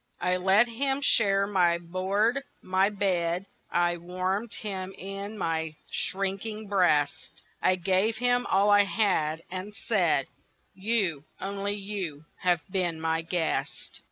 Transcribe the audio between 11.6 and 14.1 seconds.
you, have been my guest.